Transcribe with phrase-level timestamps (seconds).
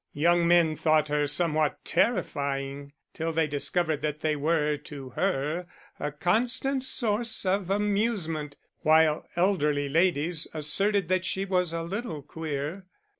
[0.15, 5.67] Young men thought her somewhat terrifying till they discovered that they were to her
[5.99, 12.87] a constant source of amusement; while elderly ladies asserted that she was a little queer.